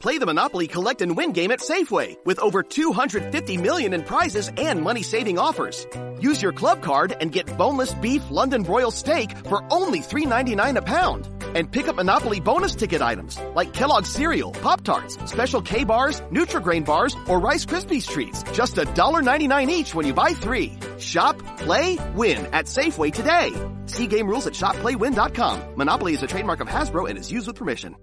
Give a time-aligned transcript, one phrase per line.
[0.00, 4.50] Play the Monopoly Collect and Win game at Safeway with over 250 million in prizes
[4.56, 5.86] and money-saving offers.
[6.18, 10.82] Use your club card and get boneless beef London broil steak for only $3.99 a
[10.82, 11.28] pound.
[11.54, 17.14] And pick up Monopoly bonus ticket items like Kellogg's cereal, Pop-Tarts, special K-bars, Nutri-Grain bars,
[17.28, 18.42] or Rice Krispies treats.
[18.54, 20.78] Just $1.99 each when you buy three.
[20.96, 23.52] Shop, play, win at Safeway today.
[23.84, 25.74] See game rules at shopplaywin.com.
[25.76, 27.96] Monopoly is a trademark of Hasbro and is used with permission.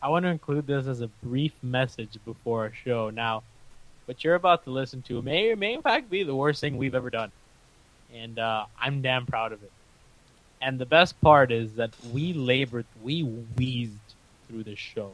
[0.00, 3.10] I want to include this as a brief message before our show.
[3.10, 3.42] Now,
[4.06, 6.76] what you're about to listen to may or may in fact be the worst thing
[6.76, 7.32] we've ever done,
[8.14, 9.72] and uh, I'm damn proud of it.
[10.60, 13.94] And the best part is that we labored, we wheezed
[14.48, 15.12] through this show,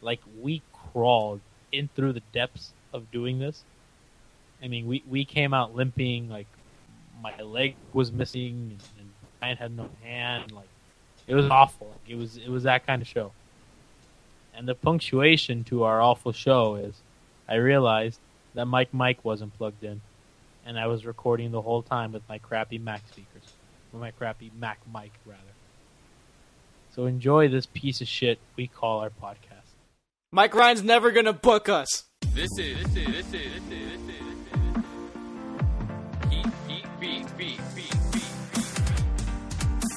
[0.00, 1.40] like we crawled
[1.72, 3.64] in through the depths of doing this.
[4.62, 6.46] I mean, we we came out limping, like
[7.22, 9.10] my leg was missing, and
[9.42, 10.52] I had no hand.
[10.52, 10.68] Like
[11.26, 11.88] it was awful.
[11.88, 13.32] Like, it was it was that kind of show.
[14.54, 16.94] And the punctuation to our awful show is
[17.48, 18.18] I realized
[18.54, 20.00] that Mike Mike wasn't plugged in.
[20.66, 23.54] And I was recording the whole time with my crappy Mac speakers.
[23.92, 25.40] Or my crappy Mac mic, rather.
[26.94, 29.74] So enjoy this piece of shit we call our podcast.
[30.32, 32.04] Mike Ryan's never gonna book us.
[32.34, 34.30] This is this is this is this is this is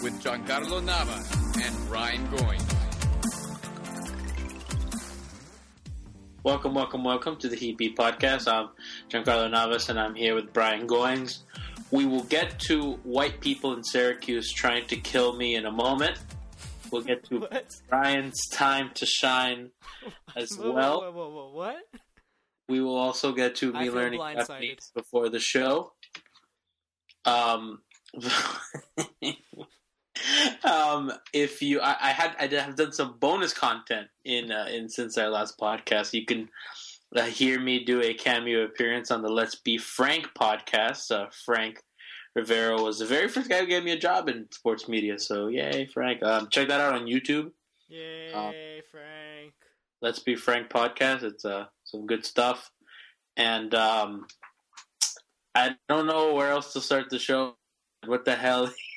[0.03, 2.72] with Giancarlo Navas and Brian Goings.
[6.43, 8.51] Welcome, welcome, welcome to the Heat Beat Podcast.
[8.51, 8.67] I'm
[9.09, 11.45] Giancarlo Navas and I'm here with Brian Goings.
[11.89, 16.19] We will get to white people in Syracuse trying to kill me in a moment.
[16.91, 17.67] We'll get to What?
[17.87, 19.69] Brian's time to shine
[20.35, 21.13] as Whoa, well.
[21.13, 21.77] Whoa, whoa, what?
[22.67, 24.19] We will also get to me learning.
[24.93, 25.93] Before the show.
[27.23, 27.83] Um,
[30.63, 34.89] um, if you, I, I had, I have done some bonus content in uh, in
[34.89, 36.13] since our last podcast.
[36.13, 36.49] You can
[37.15, 41.11] uh, hear me do a cameo appearance on the Let's Be Frank podcast.
[41.11, 41.81] Uh, Frank
[42.35, 45.19] Rivera was the very first guy who gave me a job in sports media.
[45.19, 46.23] So yay, Frank!
[46.23, 47.51] Um, check that out on YouTube.
[47.89, 48.53] Yay, Um,
[48.91, 49.53] Frank.
[50.01, 51.23] Let's Be Frank podcast.
[51.23, 52.71] It's uh, some good stuff.
[53.37, 54.25] And um,
[55.55, 57.55] I don't know where else to start the show.
[58.05, 58.71] What the hell?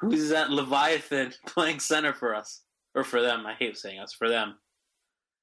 [0.00, 2.62] Who's that Leviathan playing center for us?
[2.94, 3.44] Or for them.
[3.44, 4.12] I hate saying us.
[4.16, 4.54] For them.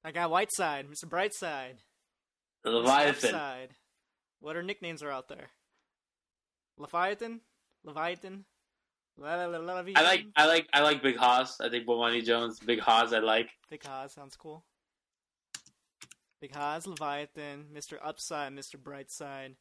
[0.04, 1.04] I got Whiteside, Mr.
[1.04, 1.76] Brightside,
[2.66, 2.72] Mr.
[2.72, 3.34] Leviathan.
[3.34, 3.68] Upside.
[4.40, 5.48] What are nicknames are out there?
[6.78, 7.40] Leviathan?
[7.84, 8.44] Leviathan?
[9.18, 11.60] La- la- la- la- I like I like I like Big Haas.
[11.60, 13.50] I think Bomani Jones, Big Haas I like.
[13.70, 14.64] Big Haas sounds cool.
[16.40, 17.98] Big Haas, Leviathan, Mr.
[18.02, 18.76] Upside, Mr.
[18.76, 19.54] Brightside,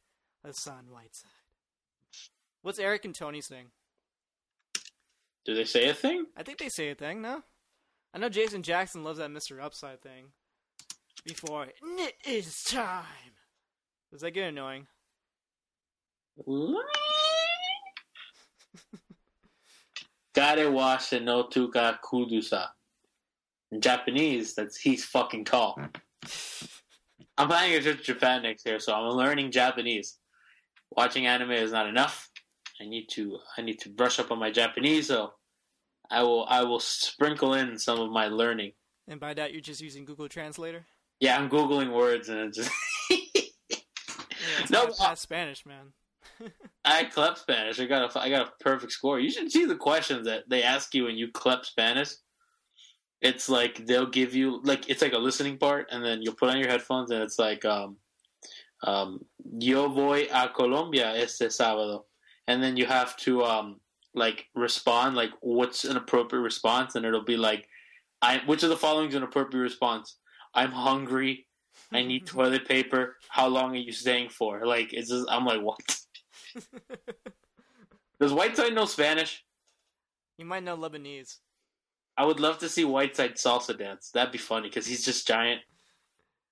[0.44, 1.30] Hassan Whiteside.
[2.64, 3.68] What's Eric and Tony thing?
[5.46, 6.26] Do they say a thing?
[6.38, 7.44] I think they say a thing, no?
[8.14, 9.62] I know Jason Jackson loves that Mr.
[9.64, 10.26] Upside thing.
[11.26, 11.76] Before it
[12.28, 13.06] is time.
[14.12, 14.88] Does that get annoying?
[20.36, 22.68] Wase no tuka kudusa.
[23.72, 25.80] In Japanese, that's he's fucking tall.
[27.38, 30.18] I'm planning a trip to Japan next year, so I'm learning Japanese.
[30.92, 32.31] Watching anime is not enough.
[32.82, 35.34] I need to I need to brush up on my Japanese, so
[36.10, 38.72] I will I will sprinkle in some of my learning.
[39.08, 40.86] And by that, you're just using Google Translator.
[41.20, 42.72] Yeah, I'm googling words and just
[44.42, 45.94] Yeah, it's No, not uh, past Spanish, man.
[46.86, 47.80] I clep Spanish.
[47.80, 49.20] I got a I got a perfect score.
[49.20, 52.10] You should see the questions that they ask you when you clep Spanish.
[53.22, 56.50] It's like they'll give you like it's like a listening part, and then you'll put
[56.50, 57.98] on your headphones, and it's like um,
[58.84, 59.20] um,
[59.60, 62.06] Yo voy a Colombia este sábado,
[62.52, 63.80] and then you have to um
[64.14, 67.68] like respond like what's an appropriate response, and it'll be like
[68.22, 70.18] I which of the following is an appropriate response?
[70.54, 71.48] I'm hungry.
[71.92, 73.16] I need toilet paper.
[73.30, 74.66] How long are you staying for?
[74.66, 75.80] Like it's just I'm like what?
[78.20, 79.44] Does Whiteside know Spanish?
[80.38, 81.38] You might know Lebanese.
[82.18, 84.12] I would love to see Whiteside salsa dance.
[84.14, 85.62] That'd be funny because he's just giant.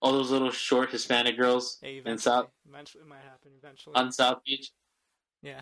[0.01, 3.51] All those little short Hispanic girls Hey, in South eventually, it might happen.
[3.61, 4.71] Eventually, on South Beach.
[5.41, 5.61] yeah.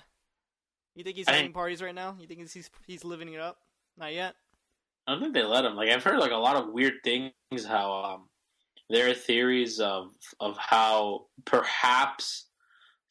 [0.98, 2.18] You think he's I having parties right now?
[2.20, 3.60] You think he's he's living it up?
[3.98, 4.34] Not yet.
[5.06, 5.76] I don't think they let him.
[5.76, 7.32] Like I've heard like a lot of weird things.
[7.68, 8.30] How um,
[8.90, 10.10] there are theories of
[10.40, 12.48] of how perhaps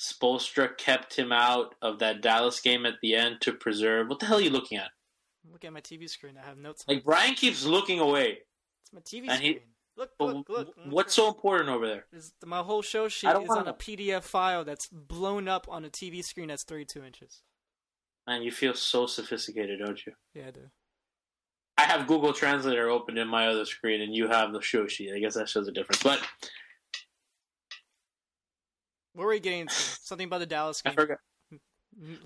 [0.01, 4.09] Spoelstra kept him out of that Dallas game at the end to preserve.
[4.09, 4.91] What the hell are you looking at?
[5.49, 6.35] Look at my TV screen.
[6.43, 6.85] I have notes.
[6.89, 7.05] Like.
[7.05, 8.39] Brian keeps looking away.
[8.83, 9.61] it's my TV and he- screen.
[9.99, 10.75] Look, look, look.
[10.91, 12.05] what's so important over there?
[12.13, 15.87] Is my whole show sheet is on wanna- a PDF file that's blown up on
[15.87, 17.43] a TV screen that's 32 inches.
[18.27, 20.13] Man, you feel so sophisticated, don't you?
[20.35, 20.61] Yeah, I do.
[21.79, 25.13] I have Google Translator open in my other screen, and you have the show sheet.
[25.15, 26.03] I guess that shows a difference.
[26.03, 26.21] But
[29.13, 29.75] What were we getting into?
[29.75, 31.19] Something about the Dallas I forgot.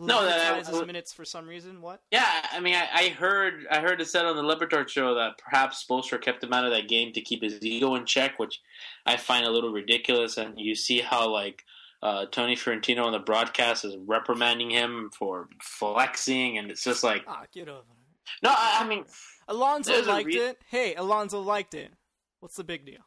[0.00, 1.80] No, that I- I- minutes for some reason.
[1.80, 2.00] What?
[2.10, 5.14] Yeah, I mean, I, I heard I heard it said on the Le Batard show
[5.14, 8.38] that perhaps Spoelstra kept him out of that game to keep his ego in check,
[8.40, 8.60] which
[9.06, 10.38] I find a little ridiculous.
[10.38, 11.64] And you see how like
[12.02, 17.24] uh, Tony Fiorentino on the broadcast is reprimanding him for flexing, and it's just like,
[17.26, 18.42] Ah, get over it.
[18.42, 19.04] no, I, I mean,
[19.48, 20.58] Alonzo liked re- it.
[20.68, 21.92] Hey, Alonzo liked it.
[22.40, 23.00] What's the big deal?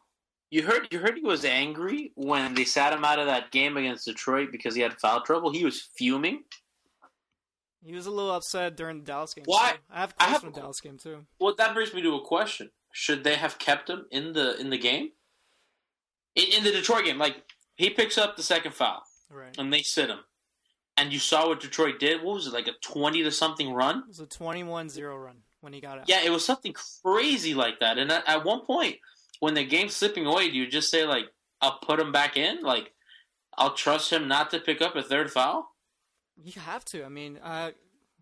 [0.51, 3.75] you heard you heard he was angry when they sat him out of that game
[3.75, 5.51] against Detroit because he had foul trouble.
[5.51, 6.43] He was fuming.
[7.83, 9.45] He was a little upset during the Dallas game.
[9.47, 9.71] Why?
[9.71, 9.77] too.
[9.91, 11.25] I have I quotes have from a the Dallas game too.
[11.39, 14.69] Well, that brings me to a question: Should they have kept him in the in
[14.69, 15.09] the game?
[16.35, 17.37] In, in the Detroit game, like
[17.75, 19.55] he picks up the second foul Right.
[19.57, 20.19] and they sit him,
[20.97, 22.21] and you saw what Detroit did.
[22.23, 23.99] What was it like a twenty to something run?
[23.99, 26.09] It was a 21-0 run when he got out.
[26.09, 26.73] Yeah, it was something
[27.03, 27.97] crazy like that.
[27.97, 28.97] And at, at one point,
[29.39, 31.25] when the game's slipping away, do you just say like,
[31.61, 32.61] "I'll put him back in"?
[32.61, 32.93] Like,
[33.57, 35.73] I'll trust him not to pick up a third foul.
[36.41, 37.03] You have to.
[37.05, 37.71] I mean, uh,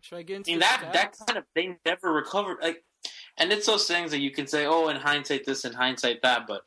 [0.00, 2.58] should I get into I mean that that kind of they never recovered.
[2.62, 2.84] Like,
[3.36, 6.46] and it's those things that you can say, oh, in hindsight this, in hindsight that,
[6.46, 6.62] but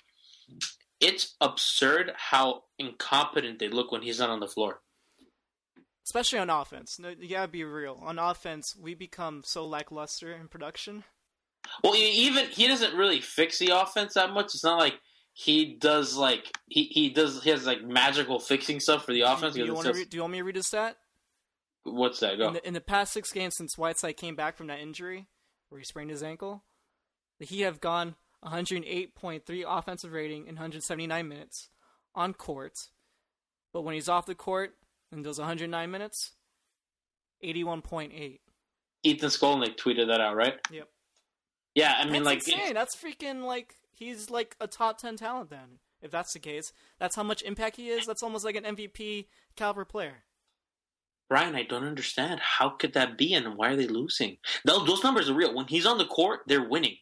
[1.00, 4.81] it's absurd how incompetent they look when he's not on the floor.
[6.06, 6.97] Especially on offense.
[7.00, 8.00] No, you gotta be real.
[8.03, 11.03] On offense, we become so lackluster in production.
[11.83, 14.53] Well, even he doesn't really fix the offense that much.
[14.53, 15.00] It's not like
[15.33, 19.56] he does like he, he does he has like magical fixing stuff for the offense.
[19.56, 20.97] Do you, want to just- do you want me to read a stat?
[21.83, 22.38] what's that?
[22.38, 22.47] Go.
[22.47, 25.28] In the, in the past six games since Whiteside came back from that injury,
[25.69, 26.64] where he sprained his ankle,
[27.40, 31.69] the Heat have gone 108.3 offensive rating in 179 minutes
[32.14, 32.87] on court.
[33.73, 34.75] But when he's off the court
[35.11, 36.33] in those 109 minutes,
[37.44, 38.40] 81.8.
[39.04, 40.56] Ethan Skolnick tweeted that out, right?
[40.71, 40.87] Yep.
[41.75, 42.73] Yeah, I mean, that's like insane.
[42.73, 45.80] That's freaking like he's like a top 10 talent then.
[46.02, 48.06] If that's the case, that's how much impact he is.
[48.06, 49.25] That's almost like an MVP
[49.56, 50.23] caliber player.
[51.28, 52.40] Brian, I don't understand.
[52.40, 54.37] How could that be, and why are they losing?
[54.64, 55.56] Those, those numbers are real.
[55.56, 56.97] When he's on the court, they're winning.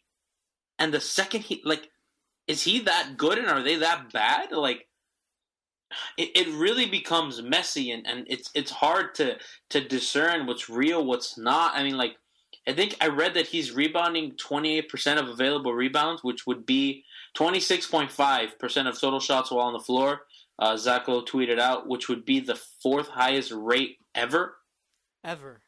[0.80, 1.90] And the second he, like,
[2.48, 4.52] is he that good, and are they that bad?
[4.52, 4.88] Like,
[6.18, 9.38] it, it really becomes messy, and, and it's it's hard to
[9.70, 11.76] to discern what's real, what's not.
[11.76, 12.16] I mean, like,
[12.68, 16.66] I think I read that he's rebounding twenty eight percent of available rebounds, which would
[16.66, 17.04] be
[17.36, 20.22] twenty six point five percent of total shots while on the floor.
[20.60, 24.56] Uh, Zach Lowe tweeted out, which would be the fourth highest rate ever.
[25.24, 25.62] Ever.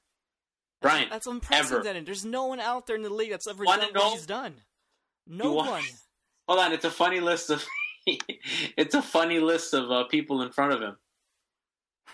[0.82, 1.36] Brian, That's ever.
[1.36, 2.06] unprecedented.
[2.06, 4.26] There's no one out there in the league that's ever Wanna done know- what he's
[4.28, 4.56] done.
[5.28, 5.84] No You want- one.
[6.48, 7.66] Hold on, it's a funny list of
[8.06, 10.96] it's a funny list of uh, people in front of him.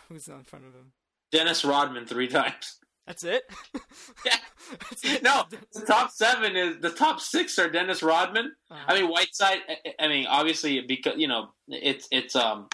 [0.07, 0.93] Who's in front of him?
[1.31, 2.77] Dennis Rodman three times.
[3.07, 3.43] That's it.
[4.25, 4.37] Yeah.
[4.79, 5.21] That's it?
[5.23, 8.53] No, the top seven is the top six are Dennis Rodman.
[8.69, 8.85] Uh-huh.
[8.87, 9.59] I mean Whiteside.
[9.67, 12.67] I- I mean obviously because you know it's it's um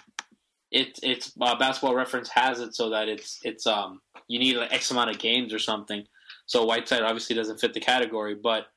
[0.72, 4.72] it's it's uh, basketball reference has it so that it's it's um you need like
[4.74, 6.04] X amount of games or something.
[6.46, 8.68] So Whiteside obviously doesn't fit the category, but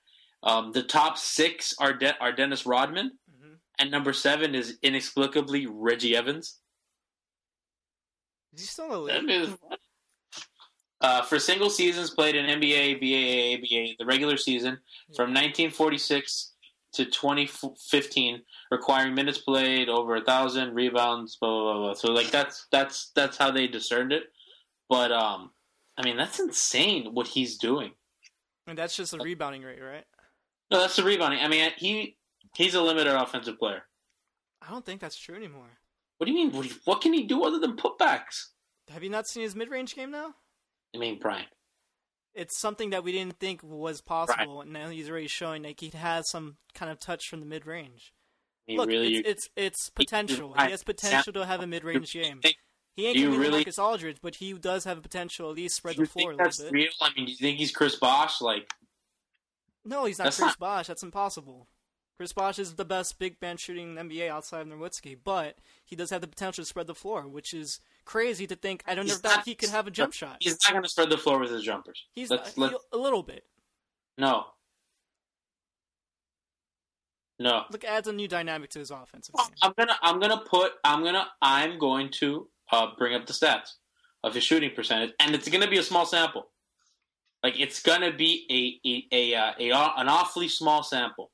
[0.43, 3.59] um, the top six are De- are Dennis Rodman, Mhm.
[3.79, 6.61] and number seven is inexplicably Reggie Evans.
[8.55, 9.59] Is he still in the league?
[11.03, 14.75] Uh, for single seasons played in NBA, BAA, ABA, the regular season
[15.17, 16.55] from 1946
[16.93, 21.83] to 2015, requiring minutes played over a thousand rebounds, blah blah blah.
[21.85, 21.95] blah.
[21.95, 24.25] So like that's that's that's how they discerned it.
[24.91, 25.53] But um,
[25.97, 27.93] I mean that's insane what he's doing.
[28.67, 30.05] And that's just the rebounding rate, right?
[30.71, 31.41] No, that's the rebounding.
[31.41, 32.17] I mean he
[32.57, 33.83] he's a limited offensive player.
[34.63, 35.79] I don't think that's true anymore.
[36.19, 36.53] What do you mean?
[36.53, 38.49] What, you- what can he do other than putbacks?
[38.91, 40.35] Have you not seen his mid-range game now?
[40.95, 41.47] I mean, Brian.
[42.35, 45.89] It's something that we didn't think was possible, and now he's already showing like he
[45.91, 48.13] has some kind of touch from the mid-range.
[48.67, 49.17] He Look, really.
[49.17, 50.53] it's, it's it's potential.
[50.55, 50.67] Right.
[50.67, 52.41] He has potential to have a mid-range game.
[52.41, 52.57] think-
[52.95, 55.77] He ain't gonna be really- Marcus Aldridge, but he does have a potential at least
[55.77, 56.79] spread the floor a think that's little bit.
[56.79, 56.91] real?
[57.01, 58.41] I mean, do you think he's Chris Bosh?
[58.41, 58.73] Like,
[59.85, 60.87] No, he's not That's Chris not- Bosh.
[60.87, 61.69] That's impossible.
[62.17, 65.57] Chris Bosh is the best big man shooting in the NBA outside of Nowitzki, but
[65.87, 68.83] he does have the potential to spread the floor, which is crazy to think.
[68.87, 70.37] I don't know He's that not- he could have a jump shot.
[70.41, 72.05] He's not going to spread the floor with his jumpers.
[72.13, 73.45] He's let's, let's, a little bit.
[74.19, 74.45] no,
[77.39, 77.65] no.
[77.71, 79.31] Look, adds a new dynamic to his offense.
[79.33, 79.49] Well.
[79.63, 83.77] I'm gonna, I'm gonna put, I'm gonna, I'm going to uh, bring up the stats
[84.23, 86.50] of his shooting percentage, and it's gonna be a small sample.
[87.43, 91.31] Like it's gonna be a a, a, uh, a an awfully small sample.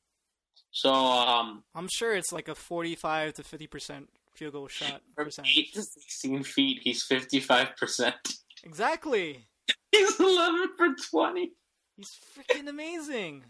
[0.71, 5.01] So um, I'm sure it's like a 45 to 50 percent field goal shot.
[5.17, 5.59] Percentage.
[5.59, 8.15] Eight to 16 feet, he's 55 percent.
[8.63, 9.47] Exactly.
[9.93, 11.53] he's 11 for 20.
[11.97, 13.45] He's freaking amazing.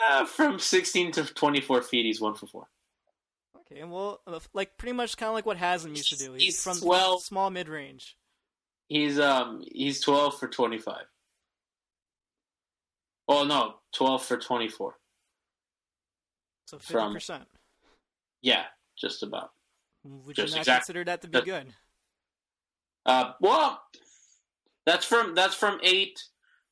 [0.00, 2.66] Uh, from 16 to 24 feet, he's one for four.
[3.70, 6.32] Okay, well, uh, like pretty much kind of like what Haslem used to do.
[6.32, 8.16] He's, he's from 12, small mid range.
[8.88, 10.96] He's um he's 12 for 25.
[13.32, 14.94] Well, no, 12 for 24.
[16.66, 17.26] So 50%.
[17.26, 17.46] From,
[18.42, 18.64] yeah,
[18.98, 19.50] just about.
[20.04, 21.72] Would just you not exact, consider that to be good?
[23.06, 23.82] Uh, well,
[24.84, 26.18] that's from that's from 8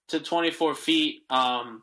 [0.09, 1.23] to 24 feet.
[1.31, 1.83] Um,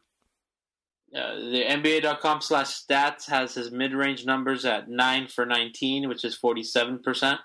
[1.15, 6.25] uh, the NBA.com slash stats has his mid range numbers at 9 for 19, which
[6.25, 7.03] is 47%.
[7.03, 7.39] percent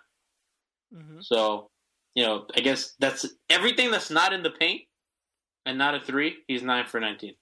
[0.95, 1.21] mm-hmm.
[1.21, 1.71] So,
[2.15, 4.83] you know, I guess that's everything that's not in the paint
[5.67, 6.37] and not a three.
[6.49, 7.35] He's nine for nineteen.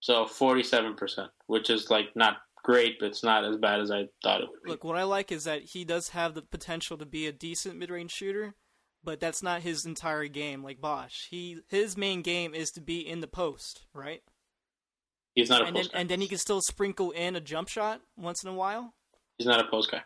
[0.00, 3.90] So forty seven percent, which is like not great, but it's not as bad as
[3.90, 4.70] I thought it would be.
[4.70, 7.76] Look, what I like is that he does have the potential to be a decent
[7.76, 8.54] mid range shooter,
[9.02, 10.62] but that's not his entire game.
[10.62, 14.22] Like Bosh, he his main game is to be in the post, right?
[15.34, 16.00] He's not a And then post guy.
[16.00, 18.94] and then he can still sprinkle in a jump shot once in a while.
[19.38, 20.02] He's not a post guy.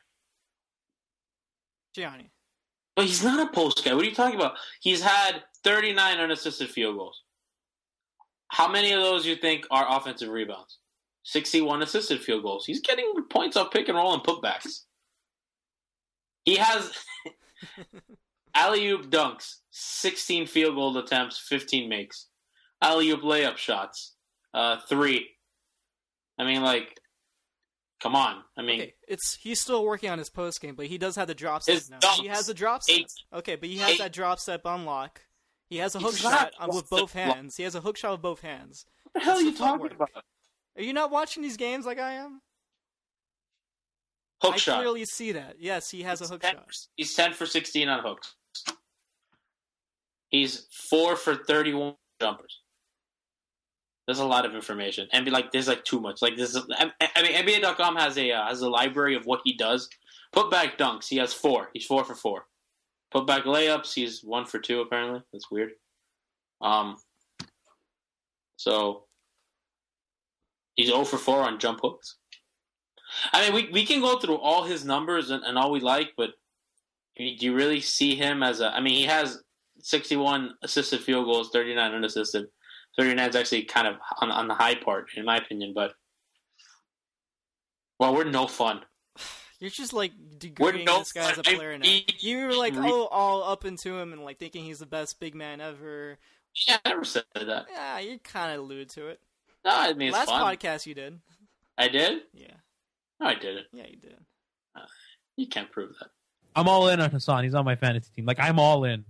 [1.94, 2.30] Gianni.
[2.96, 3.94] But he's not a post guy.
[3.94, 4.54] What are you talking about?
[4.80, 7.22] He's had 39 unassisted field goals.
[8.48, 10.78] How many of those you think are offensive rebounds?
[11.24, 12.64] 61 assisted field goals.
[12.64, 14.84] He's getting points off pick and roll and putbacks.
[16.44, 16.90] He has
[18.54, 22.28] alley oop dunks, 16 field goal attempts, 15 makes.
[22.80, 24.14] Alley oop layup shots,
[24.54, 25.28] uh, three.
[26.38, 26.98] I mean, like,
[28.00, 28.42] come on.
[28.56, 31.26] I mean, Okay, it's he's still working on his post game, but he does have
[31.26, 31.98] the drop step now.
[32.12, 33.00] He has a drop step.
[33.00, 33.12] Eight.
[33.34, 33.98] Okay, but he has Eight.
[33.98, 35.20] that drop step unlock.
[35.68, 37.56] He has a hook shot with both hands.
[37.56, 38.86] He has a hook shot with both hands.
[39.04, 39.94] What the hell That's are you talking work.
[39.94, 40.10] about?
[40.76, 42.40] Are you not watching these games like I am?
[44.42, 44.80] Hook I shot.
[44.80, 45.56] clearly see that.
[45.58, 46.66] Yes, he has he's a hook shot.
[46.96, 48.34] He's 10 for 16 on hooks.
[50.30, 52.60] He's 4 for 31 jumpers.
[54.06, 55.08] There's a lot of information.
[55.12, 56.22] And be like there's like too much.
[56.22, 59.40] Like this is, I, I mean NBA.com has a uh, has a library of what
[59.44, 59.88] he does.
[60.32, 61.08] Put back dunks.
[61.08, 61.70] He has 4.
[61.74, 62.46] He's 4 for 4.
[63.10, 65.22] Put back layups, he's one for two apparently.
[65.32, 65.70] That's weird.
[66.60, 66.96] Um,
[68.56, 69.04] so
[70.74, 72.16] he's 0 for 4 on jump hooks.
[73.32, 76.12] I mean, we, we can go through all his numbers and, and all we like,
[76.16, 76.30] but
[77.16, 78.68] do you really see him as a?
[78.68, 79.42] I mean, he has
[79.80, 82.46] 61 assisted field goals, 39 unassisted.
[82.98, 85.92] 39 is actually kind of on, on the high part, in my opinion, but
[87.98, 88.80] well, we're no fun.
[89.60, 91.56] You're just like degrading no this guy as a fun.
[91.56, 91.84] player now.
[91.88, 95.18] I- You were like, oh, all up into him and like thinking he's the best
[95.20, 96.18] big man ever.
[96.66, 97.66] Yeah, I never said that.
[97.70, 99.20] Yeah, you kind of alluded to it.
[99.64, 100.56] No, I mean it's Last fun.
[100.56, 101.18] podcast you did.
[101.76, 102.22] I did.
[102.32, 102.54] Yeah,
[103.20, 103.66] No, I did it.
[103.72, 104.16] yeah, you did.
[104.74, 104.80] Uh,
[105.36, 106.08] you can't prove that.
[106.56, 107.44] I'm all in on Hassan.
[107.44, 108.26] He's on my fantasy team.
[108.26, 109.04] Like I'm all in.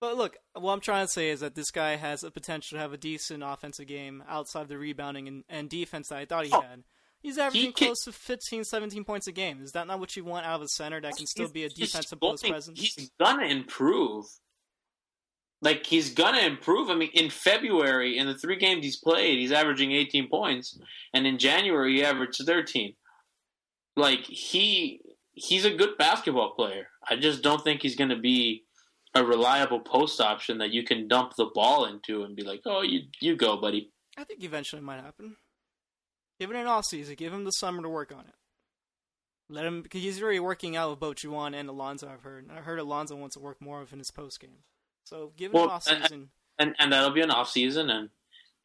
[0.00, 2.80] But look, what I'm trying to say is that this guy has a potential to
[2.80, 6.46] have a decent offensive game outside of the rebounding and, and defense that I thought
[6.46, 6.60] he Oh.
[6.60, 6.84] had.
[7.20, 9.60] He's averaging can- close to 15, 17 points a game.
[9.62, 11.68] Is that not what you want out of a center that can still be a
[11.68, 12.78] defensive post presence?
[12.80, 14.24] He's gonna improve.
[15.60, 16.88] like he's gonna improve.
[16.88, 20.78] I mean, in February, in the three games he's played, he's averaging 18 points,
[21.12, 22.94] and in January he averaged 13.
[23.96, 25.00] Like he
[25.32, 26.86] he's a good basketball player.
[27.08, 28.64] I just don't think he's gonna be
[29.14, 32.82] a reliable post option that you can dump the ball into and be like, oh,
[32.82, 33.90] you you go, buddy.
[34.16, 35.36] I think eventually it might happen.
[36.38, 37.14] Give it an off season.
[37.16, 38.34] Give him the summer to work on it.
[39.50, 42.08] Let him because he's already working out with both Juwan and Alonzo.
[42.12, 42.48] I've heard.
[42.54, 44.62] I heard Alonzo wants to work more of in his post game.
[45.04, 46.28] So give it Well, uh, uh, an off season.
[46.58, 48.10] and and that'll be an off season and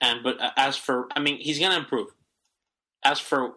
[0.02, 2.10] and but uh, as for I mean he's gonna improve.
[3.04, 3.54] As for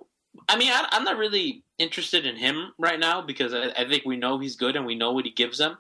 [0.49, 4.05] I mean I, I'm not really interested in him right now because I, I think
[4.07, 5.77] we know he's good and we know what he gives them.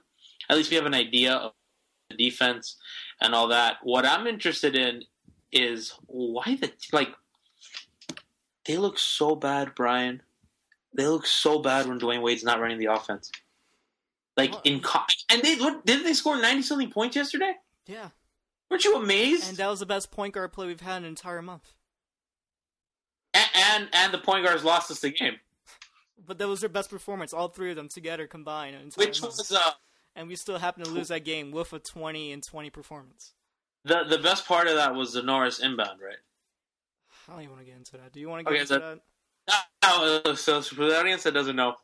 [0.50, 1.52] At least we have an idea of
[2.10, 2.76] the defense
[3.20, 3.76] and all that.
[3.84, 5.04] What I'm interested in
[5.52, 7.14] is why the like
[8.66, 10.22] they look so bad, Brian.
[10.94, 13.30] They look so bad when Dwyane Wade's not running the offense.
[14.36, 17.54] Like Well, in co- and they what, didn't they score ninety something points yesterday?
[17.86, 18.08] yeah,
[18.70, 19.48] Weren't you amazed?
[19.48, 21.72] and that was the best point guard play we've had an entire month.
[23.34, 25.36] and, and and the point guards lost us the game,
[26.26, 28.74] But that was their best performance, all three of them together combined.
[28.74, 29.36] in an entire which month.
[29.38, 29.70] was uh,
[30.14, 33.32] and we still happen to lose that game with a twenty and twenty performance.
[33.84, 36.16] the the best part of that was the Norris inbound, right?
[37.28, 38.12] I don't even want to get into that.
[38.12, 39.00] Do you want to get Okay, into so- that?
[39.82, 41.76] Now, uh, so for the audience that doesn't know,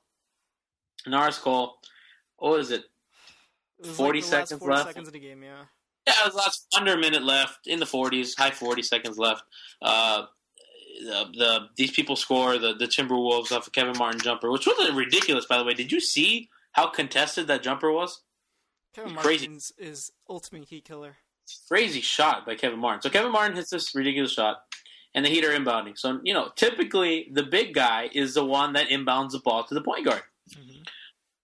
[1.06, 1.78] Norris Cole,
[2.36, 2.84] what is it?
[3.78, 4.86] It 40 like seconds 40 left.
[4.88, 5.64] seconds of the game, yeah.
[6.06, 9.44] Yeah, it was last under a minute left in the 40s, high 40 seconds left.
[9.80, 10.24] Uh,
[11.04, 14.92] the, the these people score the the Timberwolves off a Kevin Martin jumper, which was
[14.92, 15.74] ridiculous, by the way.
[15.74, 18.22] Did you see how contested that jumper was?
[18.94, 19.46] Kevin Crazy.
[19.46, 21.16] Martin's is ultimate heat killer.
[21.68, 23.02] crazy shot by Kevin Martin.
[23.02, 24.62] So Kevin Martin hits this ridiculous shot,
[25.14, 25.98] and the Heat are inbounding.
[25.98, 29.74] So you know, typically the big guy is the one that inbounds the ball to
[29.74, 30.22] the point guard.
[30.54, 30.86] Mhm.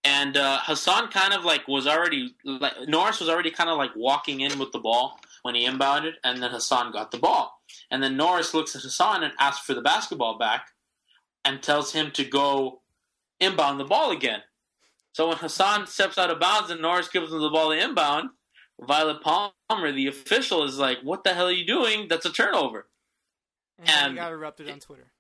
[0.05, 3.91] And uh, Hassan kind of like was already like Norris was already kind of like
[3.97, 8.03] walking in with the ball when he inbounded, and then Hassan got the ball, and
[8.03, 10.73] then Norris looks at Hassan and asks for the basketball back,
[11.45, 12.83] and tells him to go
[13.41, 14.43] inbound the ball again.
[15.13, 18.31] So when Hassan steps out of bounds and Norris gives him the ball to inbound,
[18.81, 22.09] Violet Palmer, the official, is like, "What the hell are you doing?
[22.09, 22.89] That's a turnover."
[23.79, 25.13] And, he got erupted on Twitter.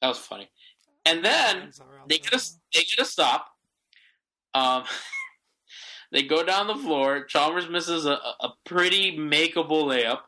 [0.00, 0.48] That was funny.
[1.04, 3.48] And then Fans are out they get a they get a stop.
[4.54, 4.84] Um,
[6.12, 7.24] they go down the floor.
[7.24, 10.20] Chalmers misses a, a pretty makeable layup.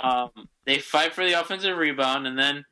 [0.00, 0.30] Um,
[0.64, 2.64] they fight for the offensive rebound, and then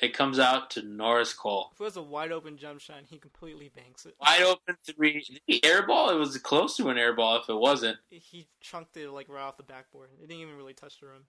[0.00, 1.70] it comes out to Norris Cole.
[1.74, 4.16] If it was a wide open jump shot, he completely banks it.
[4.20, 5.24] Wide open three.
[5.46, 6.10] The air ball.
[6.10, 7.36] It was close to an air ball.
[7.36, 10.10] If it wasn't, He chunked it like right off the backboard.
[10.18, 11.26] It didn't even really touch the rim.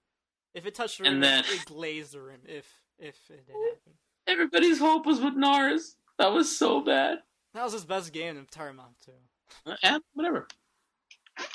[0.54, 2.42] If it touched the And then- it, it glazed the rim.
[2.46, 2.68] If
[3.00, 3.94] if it did happen,
[4.28, 5.96] everybody's hope was with Norris.
[6.20, 7.20] That was so bad.
[7.54, 9.12] that was his best game in the entire month too.
[9.66, 10.48] Uh, and whatever.
[11.38, 11.46] I,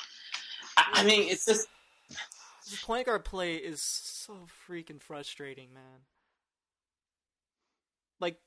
[0.77, 1.67] I mean, it's just
[2.09, 6.01] the point guard play is so freaking frustrating, man.
[8.19, 8.37] Like,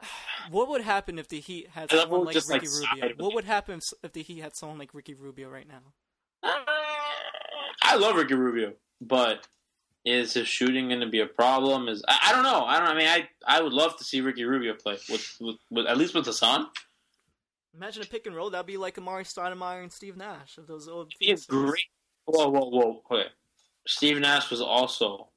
[0.50, 3.14] what would happen if the Heat had someone like just, like, Ricky Rubio?
[3.24, 5.92] What would happen if- if the Heat had someone like Ricky Rubio right now?
[6.42, 6.52] Uh,
[7.82, 9.46] I love Ricky Rubio, but
[10.04, 11.88] is his shooting going to be a problem?
[11.88, 12.64] Is I, I don't know.
[12.64, 12.88] I don't.
[12.88, 15.96] I mean, I I would love to see Ricky Rubio play with with, with at
[15.96, 16.68] least with Hassan.
[17.74, 18.50] Imagine a pick and roll.
[18.50, 21.12] That'd be like Amar'e Stoudemire and Steve Nash of those old.
[21.20, 21.84] Is great.
[22.24, 23.02] Whoa, whoa, whoa.
[23.10, 23.28] Okay.
[23.86, 25.28] Steve Nash was also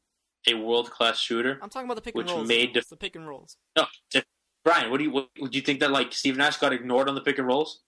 [0.50, 1.60] a world class shooter.
[1.62, 2.48] I'm talking about the pick Which and rolls.
[2.48, 2.82] made though.
[2.90, 3.58] the- pick and rolls.
[3.78, 4.24] No, di-
[4.64, 7.16] Brian, what do you what, do you think that like Steve Nash got ignored on
[7.16, 7.82] the pick and rolls?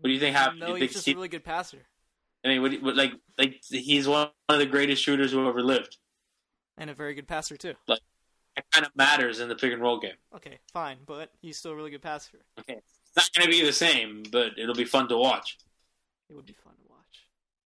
[0.00, 0.60] What do you think mm, happened?
[0.60, 1.86] No, you he's think just Steve, a really good passer
[2.44, 5.96] I mean, what, what, like like he's one of the greatest shooters who ever lived.
[6.78, 7.74] and a very good passer too.
[7.88, 8.00] Like,
[8.56, 10.14] it kind of matters in the pick and roll game.
[10.34, 12.38] Okay, fine, but he's still a really good passer.
[12.60, 15.58] Okay, it's not going to be the same, but it'll be fun to watch.
[16.30, 16.96] It would be fun to watch.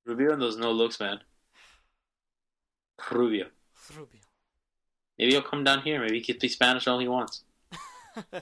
[0.05, 1.19] Rubio and those no looks, man.
[3.11, 3.47] Rubio.
[3.95, 4.21] Rubio.
[5.17, 5.99] Maybe he'll come down here.
[5.99, 7.43] Maybe he can speak Spanish all he wants.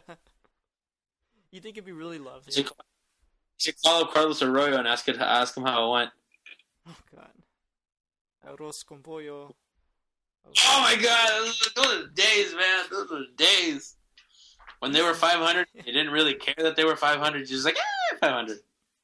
[1.52, 2.56] you think it'd be really loved?
[3.58, 5.90] He should, call, he should call up Carlos Arroyo and ask it, ask him how
[5.90, 6.10] it went.
[6.88, 7.30] Oh God.
[8.60, 9.56] Arroz con pollo.
[10.66, 12.86] Oh my god, those, those are days, man.
[12.90, 13.96] Those are days.
[14.80, 17.46] When they were 500, they didn't really care that they were 500.
[17.48, 18.60] Just like, eh, 500.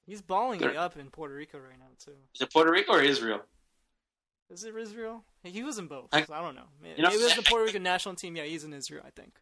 [0.05, 0.71] He's balling Good.
[0.71, 2.11] it up in Puerto Rico right now too.
[2.35, 3.41] Is it Puerto Rico or Israel?
[4.49, 5.23] Is it Israel?
[5.43, 6.09] He was in both.
[6.13, 6.67] I- so I don't know.
[6.81, 8.35] Maybe, You know- maybe it was the Puerto Rican national team.
[8.35, 9.39] Yeah, he's in Israel, I think.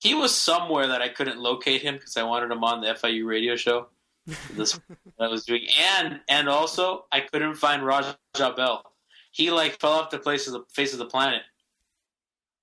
[0.00, 3.24] He was somewhere that I couldn't locate him because I wanted him on the FIU
[3.26, 3.88] radio show.
[4.26, 4.78] This
[5.20, 5.66] I was doing,
[5.98, 8.92] and and also I couldn't find Raja Bell.
[9.32, 11.42] He like fell off the face of the face of the planet.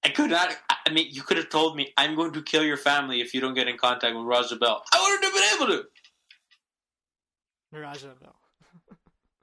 [0.03, 0.55] I could not.
[0.85, 3.41] I mean, you could have told me I'm going to kill your family if you
[3.41, 4.83] don't get in contact with Raja Bell.
[4.93, 5.89] I wouldn't have been able to.
[7.75, 8.35] Naraja Bell.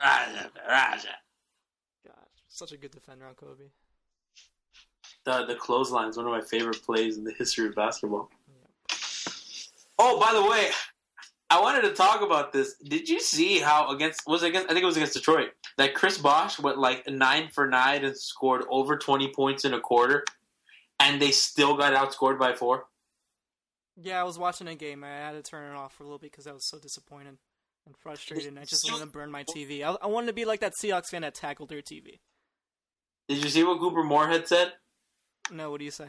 [0.00, 1.08] Raja, Raja.
[2.04, 2.14] Gosh,
[2.48, 3.64] such a good defender on Kobe.
[5.24, 8.30] The the clothesline is one of my favorite plays in the history of basketball.
[9.98, 10.70] Oh, by the way,
[11.48, 12.74] I wanted to talk about this.
[12.82, 14.66] Did you see how against was against?
[14.68, 18.16] I think it was against Detroit that Chris Bosh went like nine for nine and
[18.16, 20.24] scored over twenty points in a quarter,
[20.98, 22.86] and they still got outscored by four.
[24.02, 25.04] Yeah, I was watching a game.
[25.04, 27.38] I had to turn it off for a little bit because I was so disappointed
[27.86, 29.82] and frustrated, and I just wanted to burn my TV.
[29.82, 32.18] I, I wanted to be like that Seahawks fan that tackled their TV.
[33.28, 34.72] Did you see what Couper Moorhead said?
[35.50, 36.08] No, what do you say?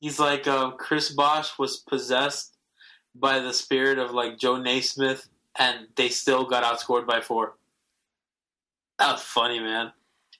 [0.00, 2.56] He's like, uh, Chris Bosh was possessed
[3.14, 7.54] by the spirit of like Joe Naismith, and they still got outscored by four.
[8.98, 9.92] That's funny, man.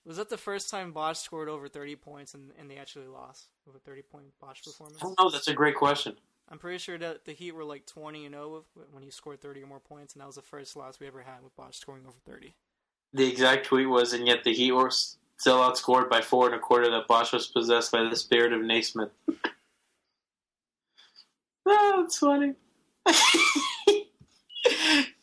[0.05, 3.47] Was that the first time Bosh scored over 30 points and, and they actually lost
[3.67, 4.99] with a 30 point Bosh performance?
[5.01, 5.31] I don't know.
[5.31, 6.15] That's a great question.
[6.49, 9.63] I'm pretty sure that the Heat were like 20 and 0 when he scored 30
[9.63, 12.05] or more points, and that was the first loss we ever had with Bosh scoring
[12.07, 12.55] over 30.
[13.15, 16.59] The exact tweet was, and yet the Heat were still outscored by four and a
[16.59, 16.91] quarter.
[16.91, 19.11] That Bosh was possessed by the spirit of Naismith.
[21.67, 22.55] oh, that's funny.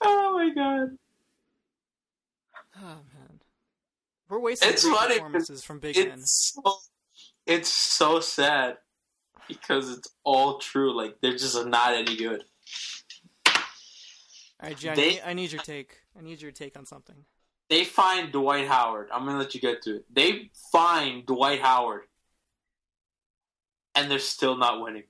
[0.02, 0.98] oh my god.
[2.78, 3.40] Oh man,
[4.30, 6.20] we're wasting It's funny, performances from Big Men.
[6.20, 6.74] It's so,
[7.46, 8.78] it's so sad
[9.48, 10.96] because it's all true.
[10.96, 12.44] Like they're just not any good.
[13.48, 13.54] All
[14.70, 15.98] right, Jen, they- I need your take.
[16.18, 17.16] I need your take on something.
[17.70, 19.10] They find Dwight Howard.
[19.14, 20.06] I'm gonna let you get to it.
[20.14, 22.02] They find Dwight Howard,
[23.96, 25.04] and they're still not winning.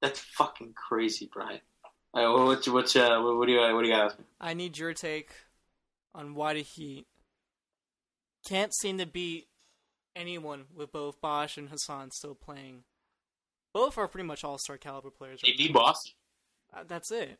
[0.00, 1.60] That's fucking crazy, Brian.
[2.14, 3.98] Right, what, what, what, uh, what, do you what do you got?
[3.98, 4.24] to ask me?
[4.40, 5.30] I need your take
[6.14, 7.06] on why the Heat
[8.46, 9.48] can't seem to beat
[10.14, 12.84] anyone with both Bosh and Hassan still playing.
[13.74, 15.40] Both are pretty much all star caliber players.
[15.42, 15.80] They Right beat now.
[15.80, 16.12] Boston.
[16.74, 17.38] Uh, that's it.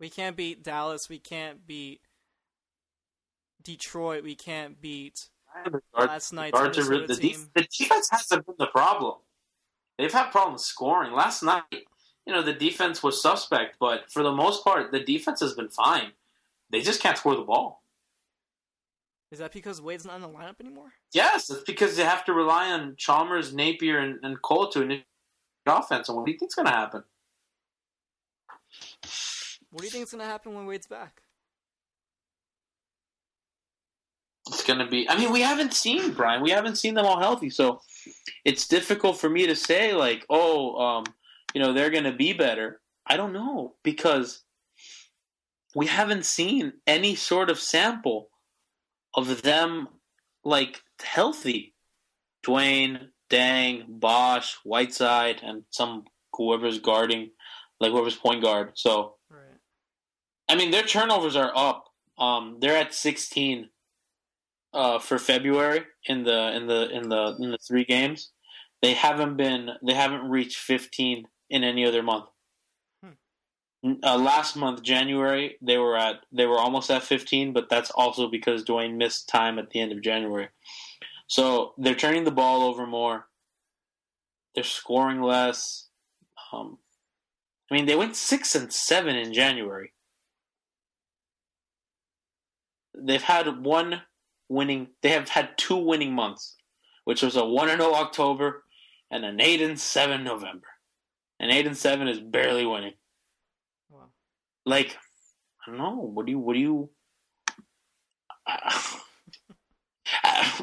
[0.00, 1.02] We can't beat Dallas.
[1.08, 2.00] We can't beat
[3.62, 4.24] Detroit.
[4.24, 5.28] We can't beat
[5.96, 7.48] last night's Minnesota the, team.
[7.54, 9.14] the defense hasn't been the problem.
[9.98, 11.12] They've had problems scoring.
[11.12, 11.62] Last night,
[12.26, 15.68] you know, the defense was suspect, but for the most part, the defense has been
[15.68, 16.12] fine.
[16.70, 17.82] They just can't score the ball.
[19.30, 20.92] Is that because Wade's not in the lineup anymore?
[21.14, 25.06] Yes, it's because they have to rely on Chalmers, Napier, and, and Cole to initiate
[25.66, 26.08] offense.
[26.08, 27.02] And what do you think's going to happen?
[29.70, 31.21] What do you think is going to happen when Wade's back?
[34.62, 35.08] It's going to be.
[35.08, 36.40] I mean, we haven't seen Brian.
[36.40, 37.80] We haven't seen them all healthy, so
[38.44, 41.04] it's difficult for me to say like, oh, um,
[41.52, 42.80] you know, they're going to be better.
[43.04, 44.44] I don't know because
[45.74, 48.28] we haven't seen any sort of sample
[49.16, 49.88] of them
[50.44, 51.74] like healthy.
[52.46, 57.30] Dwyane, Deng, Bosh, Whiteside, and some whoever's guarding,
[57.80, 58.70] like whoever's point guard.
[58.74, 59.58] So Right.
[60.48, 61.86] I mean, their turnovers are up.
[62.16, 63.68] Um, they're at 16
[64.74, 68.30] uh, for February in the in the in the in the three games.
[68.80, 72.26] They haven't been they haven't reached 15 in any other month.
[73.02, 73.92] Hmm.
[74.02, 78.28] Uh, last month, January, they were at they were almost at 15, but that's also
[78.28, 80.48] because Dwyane missed time at the end of January.
[81.26, 83.28] So they're turning the ball over more.
[84.54, 85.88] They're scoring less.
[86.52, 86.78] Um,
[87.70, 89.92] I mean, they went six and seven in January.
[92.94, 94.02] They've had one
[94.48, 94.88] winning.
[95.02, 96.56] They have had two winning months,
[97.04, 98.64] which was a one and zero October
[99.10, 100.66] and an eight and seven November.
[101.40, 102.94] And eight and seven is barely winning.
[103.90, 104.10] Wow.
[104.64, 104.96] Like,
[105.66, 105.96] I don't know.
[105.96, 106.38] What do you?
[106.38, 106.90] What do you?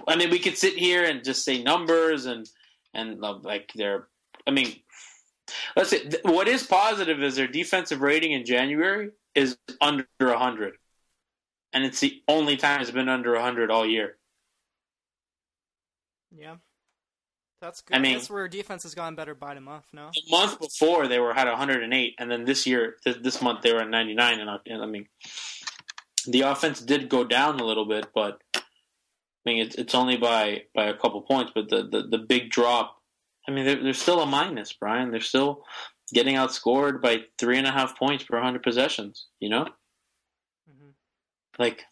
[0.07, 2.49] I mean, we could sit here and just say numbers and
[2.93, 4.07] and uh, like they're.
[4.47, 4.75] I mean,
[5.75, 10.75] let's say what is positive is their defensive rating in January is under hundred,
[11.73, 14.17] and it's the only time it's been under hundred all year.
[16.36, 16.55] Yeah.
[17.62, 17.97] That's good.
[17.97, 20.12] I mean- That's where defense has gotten better by the month, no?
[20.13, 23.73] The month before they were had 108, and then this year, th- this month they
[23.73, 24.39] were at 99.
[24.39, 25.08] And I, and I mean,
[26.25, 28.62] the offense did go down a little bit, but I
[29.45, 31.51] mean, it's it's only by by a couple points.
[31.53, 33.01] But the the, the big drop,
[33.47, 35.12] I mean, they're, they're still a minus, Brian.
[35.12, 35.65] They're still
[36.13, 39.27] getting outscored by three and a half points per 100 possessions.
[39.39, 39.67] You know,
[41.59, 41.83] like,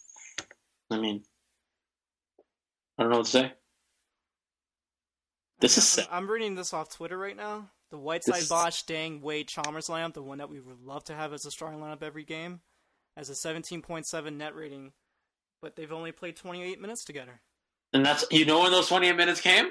[0.90, 1.24] I mean,
[2.98, 3.54] I don't know what to say.
[5.60, 7.70] This is I'm, reading this off Twitter right now.
[7.90, 11.04] The This Whiteside, is- Bosh, Deng, Wade, Chalmers lineup, the one that we would love
[11.06, 12.62] to have as a starting lineup every game,
[13.16, 14.92] has a 17.7 net rating,
[15.62, 17.42] but they've only played 28 minutes together
[17.94, 19.70] And that's you know when those 28 minutes came.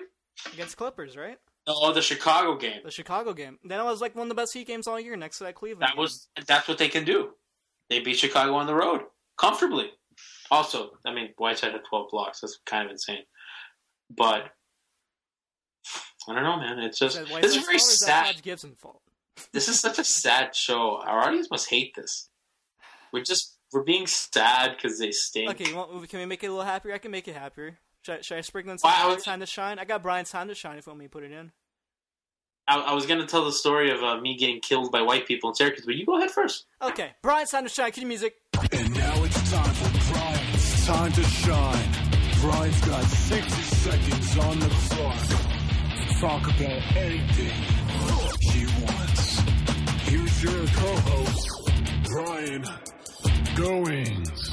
[0.52, 1.38] against Clippers, right?
[1.68, 2.80] Oh, the Chicago game.
[2.84, 3.58] The Chicago game.
[3.64, 5.54] Then it was like one of the best Heat games all year next to that
[5.56, 5.82] Cleveland.
[5.88, 7.30] That was that's what they can do.
[7.90, 9.02] They beat Chicago on the road
[9.36, 9.90] comfortably.
[10.50, 12.40] Also, I mean, Whiteside had 12 blocks.
[12.40, 13.24] That's kind of insane.
[14.10, 14.44] But
[16.28, 16.78] I don't know, man.
[16.80, 18.42] It's just Is this is very fault or is that sad.
[18.42, 19.00] Gibson fault?
[19.52, 21.00] This is such a sad show.
[21.02, 22.30] Our audience must hate this.
[23.12, 25.50] We're just we're being sad because they stink.
[25.50, 26.94] Okay, you want, can we make it a little happier?
[26.94, 27.78] I can make it happier.
[28.04, 29.78] Should I, should I sprinkle in some Well, I Brian's was- time to shine?
[29.78, 31.52] I got Brian's time to shine if you want me to put it in.
[32.68, 35.50] I, I was gonna tell the story of uh, me getting killed by white people
[35.50, 36.66] in Syracuse, but you go ahead first.
[36.82, 37.92] Okay, Brian's time to shine.
[37.92, 38.36] Cue the music.
[38.72, 41.88] And now it's time for Brian's time to shine.
[42.40, 45.16] Brian's got 60 seconds on the clock.
[46.20, 47.52] Talk about anything
[48.40, 49.40] he wants.
[50.08, 51.72] Here's your co-host,
[52.10, 52.64] Brian
[53.54, 54.50] Goings.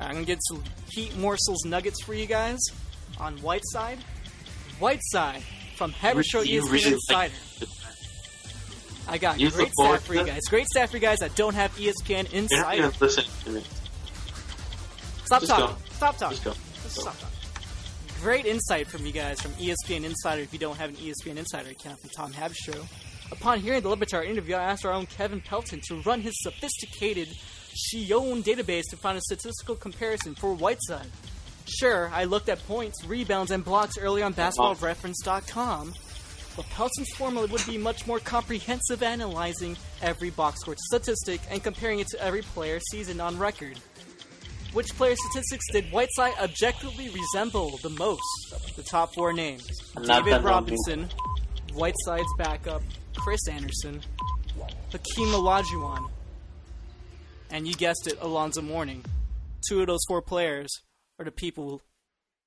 [0.00, 2.60] I'm gonna get some Heat morsels nuggets for you guys
[3.18, 3.98] on Whiteside.
[4.78, 5.42] Whiteside
[5.76, 7.34] from Haberstroh You ESPN really Insider.
[7.60, 7.68] like-
[9.06, 10.40] I got You great staff for you guys.
[10.48, 12.90] Great staff for you guys that don't have ESPN Insider.
[13.00, 13.62] listen to me.
[15.26, 15.66] Stop Just talking.
[15.66, 15.76] go.
[15.96, 16.30] Stop talking.
[16.38, 16.52] Just go.
[16.82, 17.02] Just Go.
[17.02, 17.38] stop talking.
[18.22, 21.70] Great insight from you guys from ESPN Insider if you don't have an ESPN Insider
[21.70, 22.86] account from Tom Haberstroh.
[23.30, 26.32] Upon hearing the Le Batard interview, I asked our own Kevin Pelton to run his
[26.42, 27.28] sophisticated
[27.74, 31.10] SCHOENE database to find a statistical comparison for Whiteside.
[31.66, 35.94] Sure, I looked at points, rebounds, and blocks early on basketballreference.com,
[36.56, 42.00] but Pelton's formula would be much more comprehensive, analyzing every box score statistic and comparing
[42.00, 43.78] it to every player season on record.
[44.74, 48.22] Which player statistics did Whiteside objectively resemble the most?
[48.76, 49.66] The top four names:
[50.04, 51.08] David Robinson,
[51.72, 52.82] Whiteside's backup,
[53.16, 54.00] Chris Andersen,
[54.90, 56.10] Hakeem Olajuwon,
[57.50, 59.04] and you guessed it, Alonzo Mourning.
[59.68, 60.68] Two of those four players
[61.18, 61.82] are the people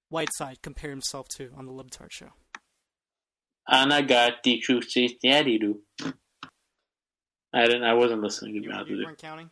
[0.10, 2.30] Whiteside compared himself to on the Le Batard show.
[3.70, 5.76] Anagati Kuchi Yadidu.
[7.54, 7.84] I didn't.
[7.84, 9.06] I wasn't listening to You, you you.
[9.06, 9.50] weren't counting.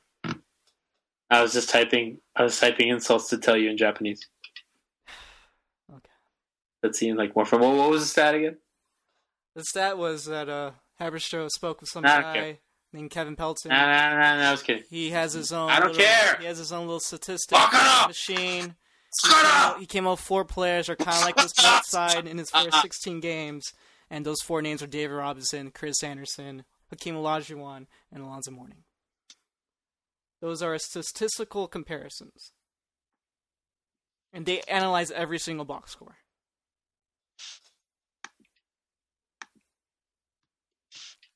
[1.29, 2.19] I was just typing.
[2.35, 4.27] I was typing insults to tell you in Japanese.
[5.91, 6.09] Okay.
[6.81, 7.61] That seemed like more from.
[7.61, 8.57] What, what was the stat again?
[9.55, 12.57] The stat was that uh, Haberstroh spoke with some I guy care.
[12.91, 13.69] named Kevin Pelton.
[13.69, 14.83] Nah, nah, nah, nah, I was kidding.
[14.89, 15.69] He has his own.
[15.69, 16.37] I don't little, care.
[16.39, 18.07] He has his own little statistic Fuck it up.
[18.09, 18.75] machine.
[19.21, 19.79] He Shut came, up!
[19.79, 22.81] He came out four players are kind of like this bot side in his first
[22.81, 23.73] 16 games,
[24.09, 28.83] and those four names are David Robinson, Chris Andersen, Hakeem Olajuwon, and Alonzo Mourning.
[30.41, 32.51] Those are statistical comparisons,
[34.33, 36.17] and they analyze every single box score.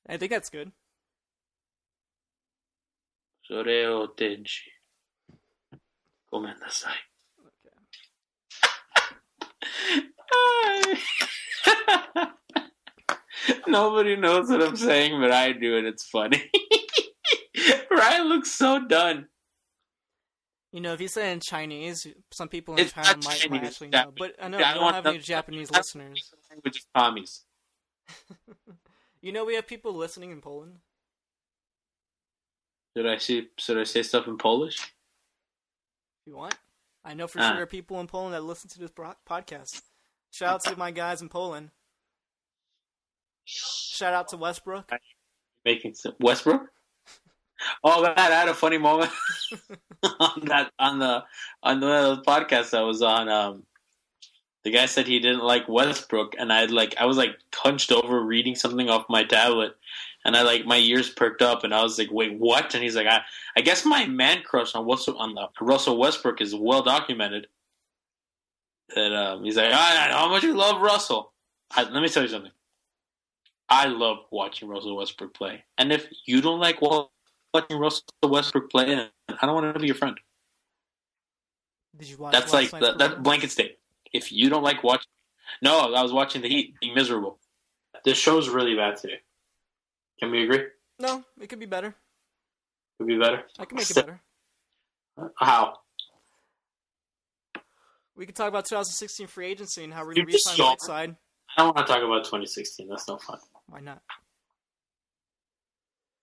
[0.08, 0.72] I think that's good.
[3.50, 4.70] それを展示。
[6.30, 7.09] ごめんなさい。
[13.68, 16.52] Nobody knows what I'm saying, but I do, and it's funny.
[17.92, 19.28] Ryan looks so done.
[20.72, 23.64] You know, if you say it in Chinese, some people in It's China might, might
[23.64, 24.14] actually it's know.
[24.16, 26.32] But I know Yeah, I don't don't have any Japanese listeners.
[26.52, 27.44] Language of commies.
[29.22, 30.78] You know, we have people listening in Poland.
[32.96, 33.50] Should I see?
[33.58, 34.94] Should I say stuff in Polish?
[36.26, 36.56] You want,
[37.04, 37.44] I know for Ah.
[37.48, 39.82] sure there are people in Poland that listen to this podcast.
[40.32, 41.72] Shout out to my guys in Poland.
[43.46, 44.92] Shout out to Westbrook.
[45.66, 46.64] Making some Westbrook.
[47.84, 49.12] Oh man, I had a funny moment
[50.22, 51.26] on that on the
[51.62, 53.28] on the podcast I was on.
[53.28, 53.64] Um,
[54.64, 58.24] the guy said he didn't like Westbrook, and I like I was like hunched over
[58.24, 59.74] reading something off my tablet,
[60.26, 62.96] and I like my ears perked up, and I was like, "Wait, what?" And he's
[62.96, 63.22] like, "I
[63.56, 67.48] I guess my man crush on Russell on the Russell Westbrook is well documented."
[68.96, 71.34] That um, he's like, "I know how much you love Russell."
[71.72, 72.52] I, let me tell you something.
[73.70, 78.94] I love watching Russell Westbrook play, and if you don't like watching Russell Westbrook play,
[78.94, 80.20] I don't want to be your friend.
[81.98, 82.34] Did you watch?
[82.34, 83.78] That's last like night's that, that blanket statement.
[84.12, 85.10] If you don't like watching,
[85.62, 87.38] no, I was watching the Heat being miserable.
[88.04, 89.20] This show's really bad today.
[90.20, 90.66] Can we agree?
[91.00, 91.96] No, it could be better.
[92.98, 93.44] Could be better.
[93.58, 94.20] I can make it better.
[95.38, 95.78] How?
[98.16, 101.16] We could talk about 2016 free agency and how we're going to re-sign Whiteside.
[101.58, 102.90] I don't want to talk about 2016.
[102.90, 103.40] That's no fun.
[103.68, 104.02] Why not?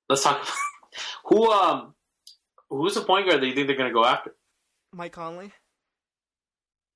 [0.08, 0.52] Let's talk about
[1.24, 1.50] who.
[1.50, 1.94] Um,
[2.68, 4.34] who's the point guard that you think they're going to go after?
[4.92, 5.52] Mike Conley,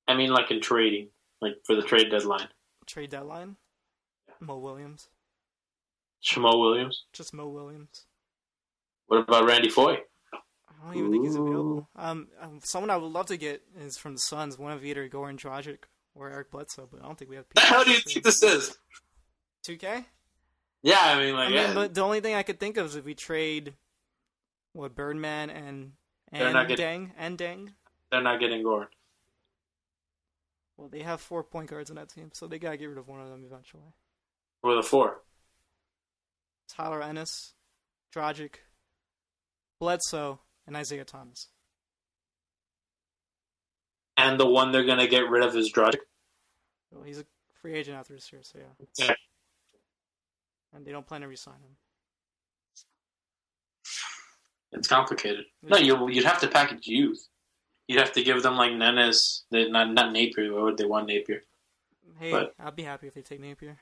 [0.07, 1.09] I mean, like in trading,
[1.41, 2.49] like for the trade deadline.
[2.87, 3.57] trade deadline.
[4.41, 5.09] Mo Williams,
[6.23, 7.05] Shamo Williams.
[7.13, 8.05] just Mo Williams.
[9.07, 9.99] What about Randy Foye?
[10.33, 11.89] I don't even think he's available.
[11.97, 15.09] Um, um, someone I would love to get is from the Suns, one of either
[15.09, 15.79] Goran Dragic
[16.15, 17.45] or Eric Bledsoe, but I don't think we have.
[17.55, 18.79] The hell do you think this is?
[19.67, 20.05] 2K?
[20.83, 22.87] Yeah, I mean, like, I mean, yeah, but the only thing I could think of
[22.87, 23.75] is if we trade
[24.73, 25.93] what Birdman and
[26.33, 27.69] They're and not getting- Deng and Deng.
[28.11, 28.87] they're not getting Goran.
[30.77, 33.09] Well, they have four point guards on that team, so they gotta get rid of
[33.09, 33.93] one of them eventually.
[34.63, 35.21] Or the four.
[36.71, 37.55] Tyler Ennis,
[38.15, 38.55] Dragic,
[39.79, 41.49] Bledsoe, and Isaiah Thomas.
[44.17, 46.01] And the one they're gonna get rid of is Dragic.
[46.91, 47.25] Well, he's a
[47.61, 48.87] free agent after this year, so yeah.
[48.99, 49.15] Yeah.
[50.73, 51.77] And they don't plan to re-sign him.
[54.73, 55.47] It's complicated.
[55.63, 57.27] No, you you'd have to package youth.
[57.89, 60.53] You'd have to give them like Nenes, not not Napier.
[60.55, 61.43] Why would they want Napier?
[62.19, 63.79] Hey, But- I'd be happy if they take Napier.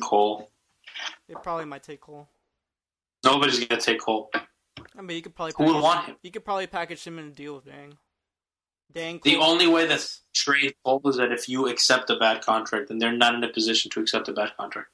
[0.00, 0.50] Cole.
[1.28, 2.28] They probably might take Cole.
[3.24, 4.30] Nobody's gonna take Cole.
[4.96, 6.16] I mean, you could probably Who would package- want him?
[6.22, 7.96] You could probably package him in a deal with Deng.
[8.92, 9.22] Deng.
[9.22, 12.98] The only way that trade Cole is that if you accept a bad contract, then
[12.98, 14.90] they're not in a position to accept a bad contract.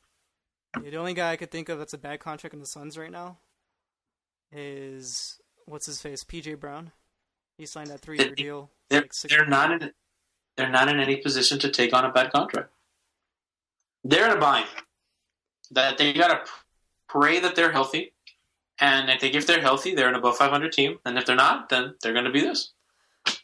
[0.83, 2.97] Yeah, the only guy I could think of that's a bad contract in the Suns
[2.99, 3.39] right now
[4.53, 6.93] is what's his face, PJ Brown.
[7.57, 8.71] He signed that three-year They- deal.
[8.89, 9.95] They're, like they're not in
[10.57, 12.73] they're not in any position to take on a bad contract.
[14.05, 14.67] They're in a bind.
[15.73, 16.43] That they gotta
[17.09, 18.13] pray that they're healthy,
[18.81, 20.99] and I think if they're healthy, they're an above 500 team.
[21.05, 22.73] And if they're not, then they're going to be this.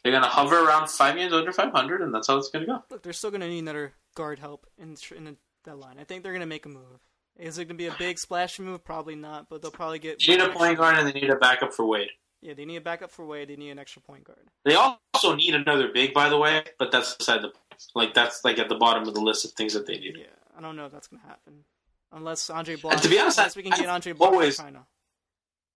[0.03, 2.71] They're going to hover around five games under 500, and that's how it's going to
[2.71, 2.83] go.
[2.89, 5.35] Look, they're still going to need another guard help in in the,
[5.65, 5.97] that line.
[5.99, 7.01] I think they're going to make a move.
[7.37, 8.83] Is it going to be a big splash move?
[8.83, 10.19] Probably not, but they'll probably get.
[10.25, 12.09] They need a point guard, and they need a backup for Wade.
[12.41, 13.49] Yeah, they need a backup for Wade.
[13.49, 14.47] They need an extra point guard.
[14.63, 17.51] They also need another big, by the way, but that's beside the
[17.93, 20.15] like that's like at the bottom of the list of things that they need.
[20.17, 21.65] Yeah, I don't know if that's going to happen.
[22.11, 22.93] Unless Andray Blatche.
[22.93, 24.87] And to be honest, unless I- we can get I've Andray Blatche always- from China.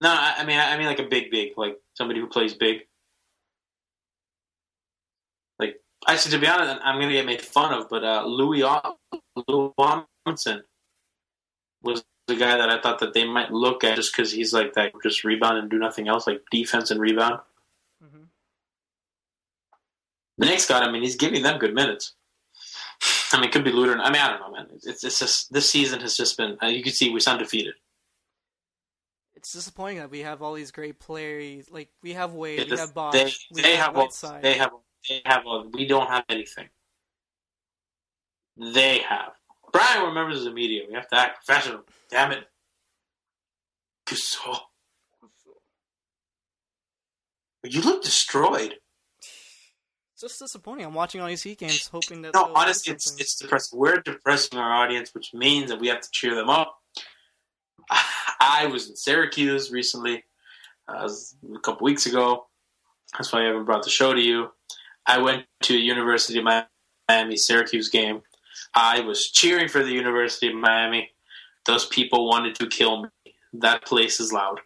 [0.01, 2.87] No, I I mean, I mean like a big, big, like somebody who plays big.
[5.59, 8.63] Like, actually, to be honest, I'm gonna get made fun of, but uh, Louis
[9.47, 10.63] Louis Tomlinson
[11.83, 14.73] was the guy that I thought that they might look at just because he's like
[14.75, 17.41] that, just rebound and do nothing else, like defense and rebound.
[18.01, 18.23] hmm
[20.37, 22.15] The Knicks got him, and he's giving them good minutes.
[23.31, 23.97] I mean, it could be Luder.
[23.99, 24.67] I mean, I don't know, man.
[24.83, 26.57] It's, it's just this season has just been.
[26.61, 27.75] Uh, you can see we're undefeated.
[29.35, 31.69] It's disappointing that we have all these great players.
[31.71, 34.41] Like we have Wade, we It's- have Bosh, they, we they have have a, Whiteside.
[34.41, 34.71] they have
[35.07, 36.67] they have a, we don't have anything.
[38.57, 39.31] They have.
[39.71, 40.83] Brian remembers the media.
[40.89, 41.81] We have to act professional.
[42.09, 42.45] Damn it.
[44.11, 44.55] So,
[47.63, 48.75] you look destroyed.
[50.21, 50.85] It's just disappointing.
[50.85, 52.33] I'm watching all these Heat games, hoping that.
[52.33, 53.79] No, honestly, it's it's depressing.
[53.79, 56.77] We're depressing our audience, which means that we have to cheer them up.
[58.41, 60.25] I was in Syracuse recently,
[60.89, 61.09] uh,
[61.55, 62.47] a couple weeks ago.
[63.13, 64.51] That's why I haven't brought the show to you.
[65.05, 66.65] I went to a University of
[67.07, 68.21] Miami Syracuse game.
[68.73, 71.11] I was cheering for the University of Miami.
[71.65, 73.35] Those people wanted to kill me.
[73.53, 74.59] That place is loud.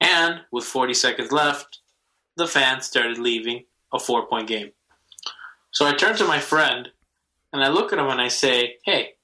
[0.00, 1.80] And with 40 seconds left,
[2.38, 4.72] the fans started leaving a four point game.
[5.70, 6.90] So I turn to my friend
[7.52, 9.14] and I look at him and I say, Hey,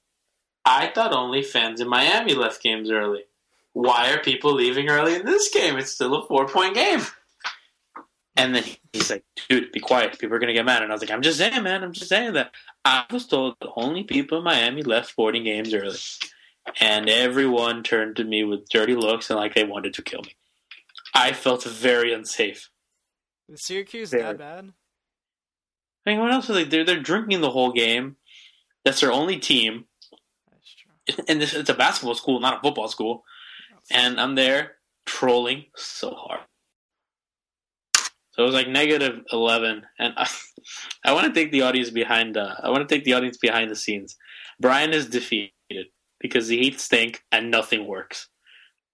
[0.64, 3.24] I thought only fans in Miami left games early.
[3.72, 5.76] Why are people leaving early in this game?
[5.76, 7.02] It's still a four point game.
[8.36, 10.18] And then he's like, Dude, be quiet.
[10.18, 10.82] People are going to get mad.
[10.82, 11.82] And I was like, I'm just saying, man.
[11.82, 12.52] I'm just saying that.
[12.84, 15.98] I was told that only people in Miami left sporting games early.
[16.80, 20.36] And everyone turned to me with dirty looks and like they wanted to kill me.
[21.14, 22.70] I felt very unsafe.
[23.48, 24.22] Is Syracuse Very.
[24.22, 24.72] that bad?
[26.06, 26.64] I mean, what else are they?
[26.64, 28.16] They're they're drinking the whole game.
[28.84, 29.86] That's their only team,
[30.50, 31.24] That's true.
[31.28, 33.24] and this, it's a basketball school, not a football school.
[33.90, 36.40] And I'm there trolling so hard.
[38.32, 40.28] So it was like negative eleven, and I,
[41.04, 42.36] I want to take the audience behind.
[42.36, 44.16] Uh, I want to take the audience behind the scenes.
[44.60, 45.52] Brian is defeated
[46.20, 48.28] because the Heat stink and nothing works.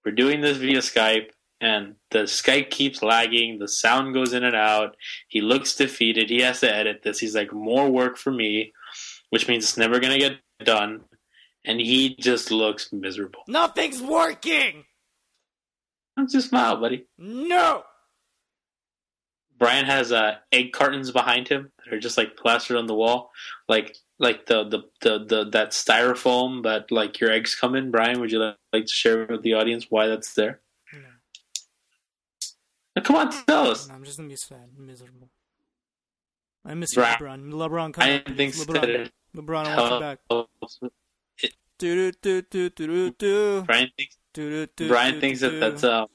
[0.05, 1.29] We're doing this via Skype,
[1.63, 3.59] and the Skype keeps lagging.
[3.59, 4.95] The sound goes in and out.
[5.27, 6.29] He looks defeated.
[6.29, 7.19] He has to edit this.
[7.19, 8.73] He's like, more work for me,
[9.29, 11.01] which means it's never gonna get done.
[11.65, 13.43] And he just looks miserable.
[13.47, 14.83] Nothing's working.
[16.17, 17.07] I'm Just smile, buddy.
[17.17, 17.83] No.
[19.57, 23.31] Brian has uh, egg cartons behind him that are just like plastered on the wall,
[23.69, 27.89] like like the the, the, the that styrofoam that like your eggs come in.
[27.89, 30.59] Brian, would you like, like to share with the audience why that's there?
[33.01, 33.89] Come on, tell us.
[33.89, 35.29] I'm just gonna be sad, and miserable.
[36.65, 37.51] I miss Bra- you, LeBron.
[37.51, 38.65] LeBron, come I didn't think please.
[38.65, 38.73] so.
[38.73, 39.09] LeBron.
[39.35, 40.19] LeBron, I want you back.
[41.79, 43.63] Do do do do do do.
[43.63, 44.87] Brian thinks Do do do.
[44.87, 46.05] Brian thinks that that's uh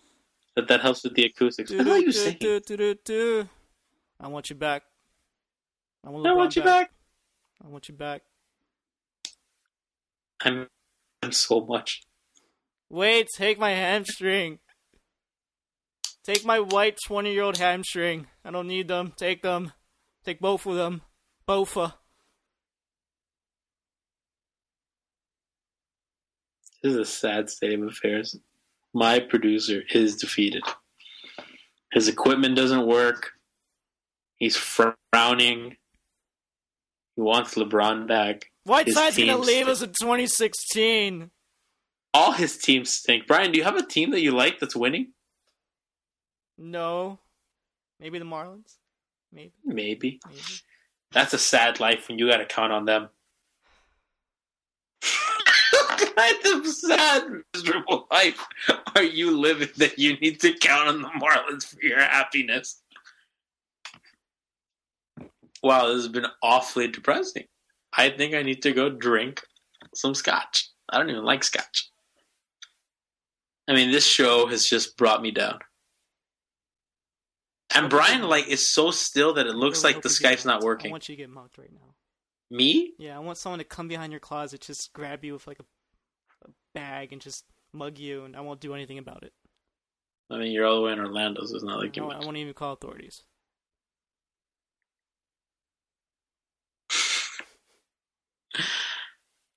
[0.55, 1.71] That that helps with the acoustics.
[1.73, 2.39] What are you saying?
[2.41, 3.49] Do, do, do, do.
[4.21, 4.85] I want you back.
[6.05, 6.91] I want, I want you back.
[7.63, 8.23] I want you back.
[10.41, 10.69] I'm,
[11.23, 12.03] I'm so much.
[12.89, 14.61] Wait, take my hamstring.
[16.29, 18.27] Take my white 20 year old hamstring.
[18.45, 19.15] I don't need them.
[19.17, 19.73] Take them.
[20.27, 21.01] Take both of them.
[21.49, 21.87] Bofa.
[21.87, 21.91] Uh.
[26.83, 28.39] This is a sad state of affairs.
[28.93, 30.65] My producer is defeated.
[31.93, 33.31] His equipment doesn't work.
[34.37, 35.79] He's frowning.
[37.17, 38.51] He wants LeBron back.
[38.65, 39.69] Whiteside's His gonna leave stink.
[39.71, 41.31] us in 2016.
[42.13, 43.27] All his teams stink.
[43.27, 45.15] Brian, do you have a team that you like that's winning?
[46.59, 47.19] No.
[48.01, 48.77] Maybe the Marlins?
[49.33, 49.53] Maybe.
[49.65, 50.21] Maybe.
[50.27, 50.43] Maybe.
[51.13, 53.09] That's a sad life when you got to count on them.
[55.71, 57.23] what kind of sad,
[57.55, 58.45] miserable life
[58.95, 62.83] are you living that you need to count on the Marlins for your happiness?
[65.63, 67.45] Wow, this has been awfully depressing.
[67.97, 69.43] I think I need to go drink
[69.95, 70.69] some scotch.
[70.91, 71.91] I don't even like scotch.
[73.67, 75.59] I mean, this show has just brought me down.
[77.75, 80.91] And Brian, like, is so still that it looks like the Skype's not working.
[80.91, 81.95] I want you to get mugged right now.
[82.51, 82.95] Me?
[82.99, 85.65] Yeah, I want someone to come behind your closet, just grab you with like a,
[86.47, 87.45] a bag and just
[87.75, 89.33] mug you, and I won't do anything about it.
[90.31, 92.09] I mean, you're all the way in Orlando, so it's not like you.
[92.09, 93.23] I won't even call authorities.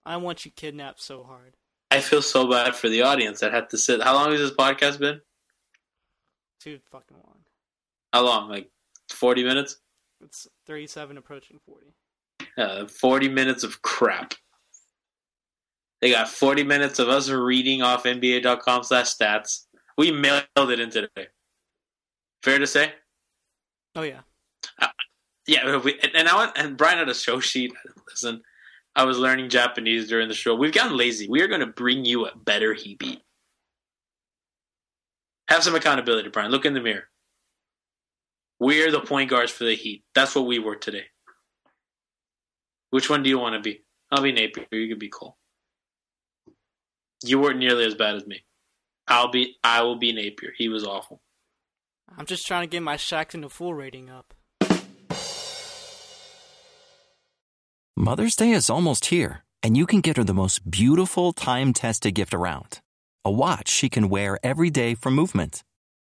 [0.06, 1.56] I want you kidnapped so hard.
[1.92, 4.02] I feel so bad for the audience that had to sit.
[4.02, 5.22] How long has this podcast been?
[6.62, 7.40] Too fucking long.
[8.14, 8.50] How long?
[8.50, 8.70] Like
[9.10, 9.78] 40 minutes?
[10.24, 11.94] It's 37 approaching 40.
[12.58, 14.34] Uh, 40 minutes of crap.
[16.02, 19.66] They got 40 minutes of us reading off NBA.com slash stats.
[19.98, 21.28] We mailed it in today.
[22.44, 22.94] Fair to say?
[23.96, 24.22] Oh, yeah.
[25.48, 27.74] Yeah, we, and, and I went, and Brian had a show sheet.
[28.08, 28.42] Listen,
[28.96, 30.56] I was learning Japanese during the show.
[30.56, 31.28] We've gotten lazy.
[31.30, 33.22] We are going to bring you a better Heat Beat.
[35.50, 36.52] Have some accountability, Brian.
[36.52, 37.11] Look in the mirror.
[38.62, 40.04] We're the point guards for the Heat.
[40.14, 41.06] That's what we were today.
[42.92, 43.82] Which one do you want to be?
[44.12, 44.68] I'll be Napier.
[44.70, 45.36] You can be Cole.
[47.24, 48.44] You weren't nearly as bad as me.
[49.08, 49.58] I'll be.
[49.64, 50.52] I will be Napier.
[50.56, 51.24] He was awful.
[52.16, 54.36] I'm just trying to get my Shaq into full rating up.
[57.98, 62.14] Mother's Day is almost here, and you can get her the most beautiful time tested
[62.14, 62.80] gift around
[63.26, 65.64] a watch she can wear every day for Movement.